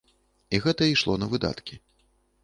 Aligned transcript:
І 0.53 0.61
гэта 0.63 0.87
ішло 0.93 1.17
на 1.23 1.27
выдаткі. 1.33 1.75